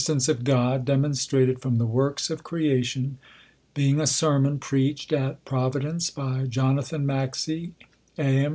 [0.01, 3.19] vcE of God, demonstrated from the Works or Creation;
[3.75, 7.73] eeing a Sermon preached AT Providence, by Jonathan Maxcy,
[8.17, 8.23] a.
[8.45, 8.49] m.